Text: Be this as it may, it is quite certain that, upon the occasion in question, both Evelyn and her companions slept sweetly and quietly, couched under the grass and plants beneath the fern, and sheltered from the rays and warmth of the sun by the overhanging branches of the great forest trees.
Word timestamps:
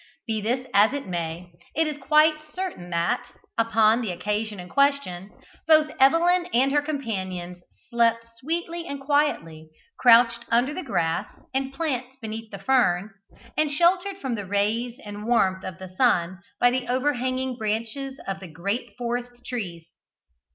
Be 0.25 0.41
this 0.41 0.65
as 0.73 0.93
it 0.93 1.05
may, 1.05 1.51
it 1.75 1.85
is 1.85 1.99
quite 1.99 2.41
certain 2.55 2.89
that, 2.89 3.23
upon 3.55 4.01
the 4.01 4.09
occasion 4.09 4.59
in 4.59 4.67
question, 4.67 5.29
both 5.67 5.91
Evelyn 5.99 6.47
and 6.55 6.71
her 6.71 6.81
companions 6.81 7.61
slept 7.91 8.25
sweetly 8.39 8.87
and 8.87 8.99
quietly, 8.99 9.69
couched 10.03 10.43
under 10.49 10.73
the 10.73 10.81
grass 10.81 11.27
and 11.53 11.71
plants 11.71 12.17
beneath 12.19 12.49
the 12.49 12.57
fern, 12.57 13.11
and 13.55 13.69
sheltered 13.69 14.17
from 14.17 14.33
the 14.33 14.45
rays 14.47 14.97
and 15.05 15.27
warmth 15.27 15.63
of 15.63 15.77
the 15.77 15.95
sun 15.95 16.39
by 16.59 16.71
the 16.71 16.87
overhanging 16.87 17.55
branches 17.55 18.19
of 18.27 18.39
the 18.39 18.47
great 18.51 18.95
forest 18.97 19.45
trees. 19.45 19.87